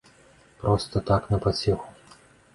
[0.61, 1.87] Проста так, на пацеху.